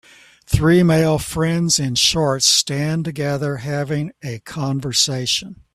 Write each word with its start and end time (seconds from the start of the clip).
Three 0.47 0.81
male 0.81 1.19
friends 1.19 1.77
in 1.79 1.93
shorts 1.93 2.47
stand 2.47 3.05
together 3.05 3.57
having 3.57 4.13
a 4.23 4.39
conversation 4.39 5.61